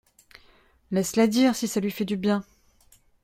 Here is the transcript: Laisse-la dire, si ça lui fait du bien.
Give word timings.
Laisse-la 0.89 1.27
dire, 1.27 1.53
si 1.55 1.67
ça 1.67 1.79
lui 1.79 1.91
fait 1.91 2.05
du 2.05 2.17
bien. 2.17 2.43